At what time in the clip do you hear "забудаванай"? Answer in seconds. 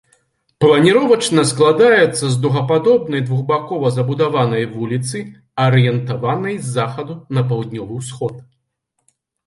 3.99-4.67